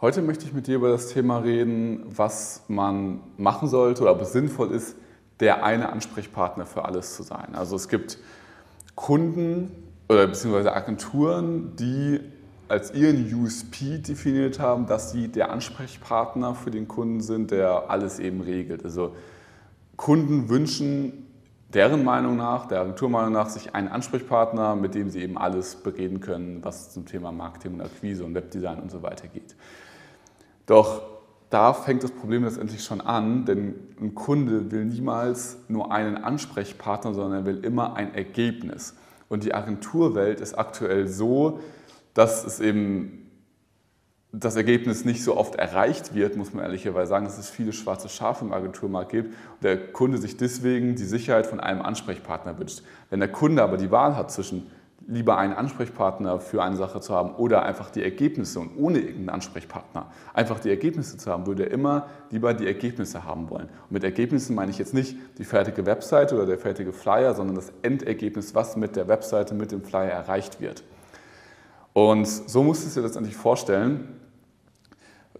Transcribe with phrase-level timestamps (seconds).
[0.00, 4.20] Heute möchte ich mit dir über das Thema reden, was man machen sollte oder ob
[4.20, 4.94] es sinnvoll ist,
[5.40, 7.56] der eine Ansprechpartner für alles zu sein.
[7.56, 8.16] Also es gibt
[8.94, 9.72] Kunden
[10.08, 12.20] oder beziehungsweise Agenturen, die
[12.68, 18.20] als ihren USP definiert haben, dass sie der Ansprechpartner für den Kunden sind, der alles
[18.20, 18.84] eben regelt.
[18.84, 19.16] Also
[19.96, 21.26] Kunden wünschen
[21.68, 26.20] deren Meinung nach, der Agenturmeinung nach, sich einen Ansprechpartner, mit dem sie eben alles bereden
[26.20, 29.54] können, was zum Thema Marketing und Akquise und Webdesign und so weiter geht.
[30.66, 31.02] Doch
[31.50, 37.14] da fängt das Problem letztendlich schon an, denn ein Kunde will niemals nur einen Ansprechpartner,
[37.14, 38.94] sondern er will immer ein Ergebnis.
[39.28, 41.60] Und die Agenturwelt ist aktuell so,
[42.14, 43.27] dass es eben
[44.32, 48.10] das Ergebnis nicht so oft erreicht wird, muss man ehrlicherweise sagen, dass es viele schwarze
[48.10, 52.82] Schafe im Agenturmarkt gibt und der Kunde sich deswegen die Sicherheit von einem Ansprechpartner wünscht.
[53.08, 54.66] Wenn der Kunde aber die Wahl hat zwischen
[55.06, 59.30] lieber einen Ansprechpartner für eine Sache zu haben oder einfach die Ergebnisse und ohne irgendeinen
[59.30, 63.68] Ansprechpartner einfach die Ergebnisse zu haben, würde er immer lieber die Ergebnisse haben wollen.
[63.68, 67.56] Und mit Ergebnissen meine ich jetzt nicht die fertige Webseite oder der fertige Flyer, sondern
[67.56, 70.84] das Endergebnis, was mit der Webseite, mit dem Flyer erreicht wird.
[71.94, 74.17] Und so musst du es dir letztendlich vorstellen,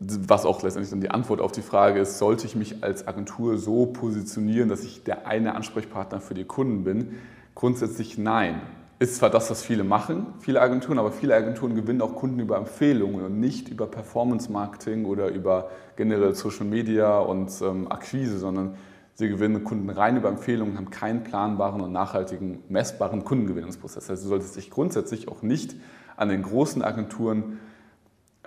[0.00, 3.58] was auch letztendlich dann die Antwort auf die Frage ist, sollte ich mich als Agentur
[3.58, 7.18] so positionieren, dass ich der eine Ansprechpartner für die Kunden bin?
[7.54, 8.60] Grundsätzlich nein.
[9.00, 12.56] Ist zwar das, was viele machen, viele Agenturen, aber viele Agenturen gewinnen auch Kunden über
[12.56, 18.74] Empfehlungen und nicht über Performance-Marketing oder über generell Social Media und ähm, Akquise, sondern
[19.14, 24.10] sie gewinnen Kunden rein über Empfehlungen, haben keinen planbaren und nachhaltigen, messbaren Kundengewinnungsprozess.
[24.10, 25.76] Also du solltest dich grundsätzlich auch nicht
[26.16, 27.58] an den großen Agenturen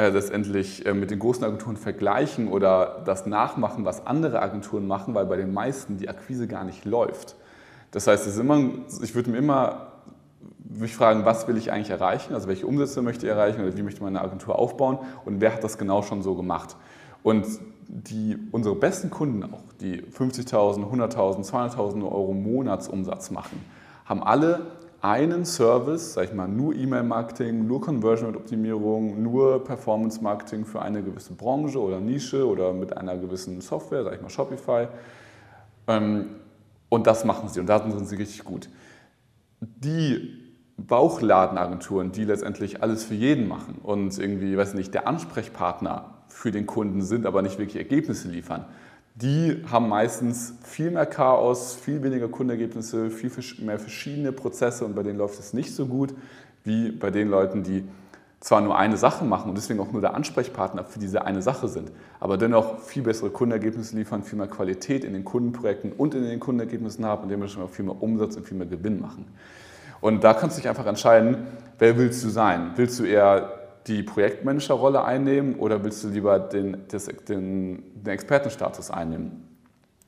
[0.09, 5.25] letztendlich äh, mit den großen Agenturen vergleichen oder das nachmachen, was andere Agenturen machen, weil
[5.25, 7.35] bei den meisten die Akquise gar nicht läuft.
[7.91, 8.59] Das heißt, es ist immer,
[9.01, 9.91] ich würde mir immer
[10.63, 13.83] mich fragen, was will ich eigentlich erreichen, also welche Umsätze möchte ich erreichen oder wie
[13.83, 16.77] möchte meine Agentur aufbauen und wer hat das genau schon so gemacht.
[17.23, 17.45] Und
[17.87, 23.63] die, unsere besten Kunden auch, die 50.000, 100.000, 200.000 Euro Monatsumsatz machen,
[24.05, 24.67] haben alle
[25.01, 31.79] einen Service, sag ich mal, nur E-Mail-Marketing, nur Conversion-Optimierung, nur Performance-Marketing für eine gewisse Branche
[31.79, 34.87] oder Nische oder mit einer gewissen Software, sag ich mal Shopify.
[35.87, 36.27] Ähm,
[36.89, 38.69] und das machen sie und da sind sie richtig gut.
[39.59, 40.37] Die
[40.77, 46.65] Bauchladenagenturen, die letztendlich alles für jeden machen und irgendwie, weiß nicht, der Ansprechpartner für den
[46.65, 48.65] Kunden sind, aber nicht wirklich Ergebnisse liefern,
[49.15, 55.03] die haben meistens viel mehr Chaos, viel weniger Kundenergebnisse, viel mehr verschiedene Prozesse und bei
[55.03, 56.13] denen läuft es nicht so gut
[56.63, 57.83] wie bei den Leuten, die
[58.39, 61.67] zwar nur eine Sache machen und deswegen auch nur der Ansprechpartner für diese eine Sache
[61.67, 66.23] sind, aber dennoch viel bessere Kundenergebnisse liefern, viel mehr Qualität in den Kundenprojekten und in
[66.23, 69.27] den Kundenergebnissen haben und dementsprechend auch viel mehr Umsatz und viel mehr Gewinn machen.
[70.01, 71.45] Und da kannst du dich einfach entscheiden,
[71.77, 72.71] wer willst du sein?
[72.75, 76.85] Willst du eher die Projektmanagerrolle einnehmen oder willst du lieber den,
[77.27, 79.47] den, den Expertenstatus einnehmen?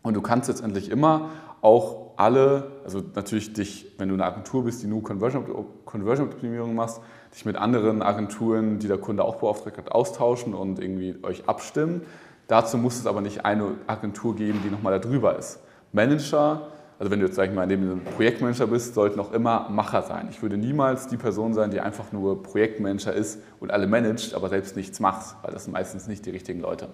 [0.03, 1.29] Und du kannst letztendlich immer
[1.61, 7.01] auch alle, also natürlich dich, wenn du eine Agentur bist, die nur Conversion-Optimierung machst,
[7.33, 12.01] dich mit anderen Agenturen, die der Kunde auch beauftragt hat, austauschen und irgendwie euch abstimmen.
[12.47, 15.59] Dazu muss es aber nicht eine Agentur geben, die nochmal da drüber ist.
[15.93, 16.67] Manager
[16.99, 20.03] also wenn du jetzt, sag ich mal, neben einem Projektmanager bist, sollten auch immer Macher
[20.03, 20.27] sein.
[20.29, 24.49] Ich würde niemals die Person sein, die einfach nur Projektmanager ist und alle managt, aber
[24.49, 26.89] selbst nichts macht, weil das sind meistens nicht die richtigen Leute.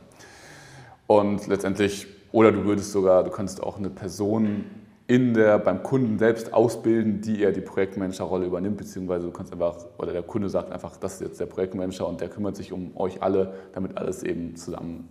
[1.08, 4.66] Und letztendlich, oder du würdest sogar, du könntest auch eine Person
[5.09, 9.75] in der, beim Kunden selbst ausbilden, die er die Projektmanagerrolle übernimmt, beziehungsweise du kannst einfach,
[9.97, 12.96] oder der Kunde sagt einfach, das ist jetzt der Projektmanager und der kümmert sich um
[12.96, 15.09] euch alle, damit alles eben zusammen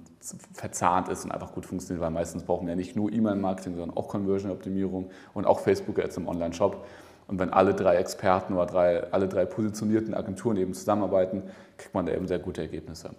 [0.53, 3.97] verzahnt ist und einfach gut funktioniert, weil meistens brauchen wir ja nicht nur E-Mail-Marketing, sondern
[3.97, 6.87] auch Conversion-Optimierung und auch Facebook-Ads im Online-Shop.
[7.26, 11.42] Und wenn alle drei Experten oder drei, alle drei positionierten Agenturen eben zusammenarbeiten,
[11.76, 13.10] kriegt man da eben sehr gute Ergebnisse.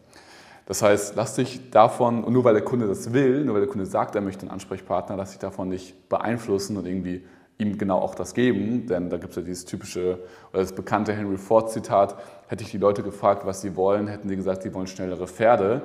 [0.70, 3.70] Das heißt, lass dich davon, und nur weil der Kunde das will, nur weil der
[3.70, 7.26] Kunde sagt, er möchte einen Ansprechpartner, lass dich davon nicht beeinflussen und irgendwie
[7.58, 8.86] ihm genau auch das geben.
[8.86, 10.20] Denn da gibt es ja dieses typische
[10.54, 12.18] oder das bekannte Henry Ford-Zitat,
[12.50, 15.82] hätte ich die Leute gefragt, was sie wollen, hätten die gesagt, sie wollen schnellere Pferde.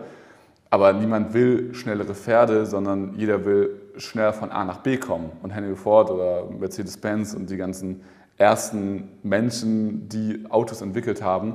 [0.68, 5.32] Aber niemand will schnellere Pferde, sondern jeder will schneller von A nach B kommen.
[5.42, 8.02] Und Henry Ford oder Mercedes-Benz und die ganzen
[8.36, 11.54] ersten Menschen, die Autos entwickelt haben,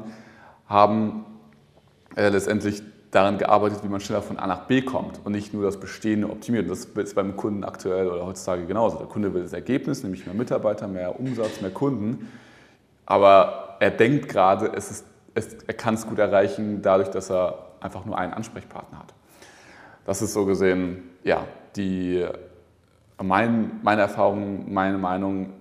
[0.66, 1.26] haben
[2.16, 5.64] äh, letztendlich daran gearbeitet, wie man schneller von A nach B kommt und nicht nur
[5.64, 6.70] das Bestehende optimiert.
[6.70, 8.98] Das ist beim Kunden aktuell oder heutzutage genauso.
[8.98, 12.28] Der Kunde will das Ergebnis, nämlich mehr Mitarbeiter, mehr Umsatz, mehr Kunden.
[13.06, 17.70] Aber er denkt gerade, es ist, es, er kann es gut erreichen, dadurch, dass er
[17.80, 19.14] einfach nur einen Ansprechpartner hat.
[20.06, 21.46] Das ist so gesehen, ja,
[21.76, 22.26] die,
[23.22, 25.54] mein, meine Erfahrung, meine Meinung.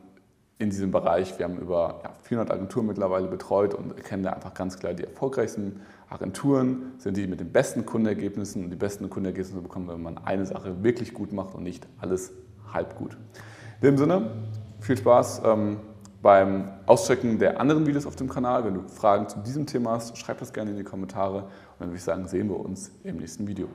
[0.59, 1.39] In diesem Bereich.
[1.39, 5.05] Wir haben über ja, 400 Agenturen mittlerweile betreut und erkennen da einfach ganz klar, die
[5.05, 8.65] erfolgreichsten Agenturen sind die mit den besten Kundenergebnissen.
[8.65, 12.33] Und die besten Kundenergebnisse bekommen, wenn man eine Sache wirklich gut macht und nicht alles
[12.73, 13.17] halb gut.
[13.81, 14.31] In dem Sinne,
[14.81, 15.77] viel Spaß ähm,
[16.23, 18.65] beim Auschecken der anderen Videos auf dem Kanal.
[18.65, 21.43] Wenn du Fragen zu diesem Thema hast, schreib das gerne in die Kommentare.
[21.43, 23.69] Und dann würde ich sagen, sehen wir uns im nächsten Video.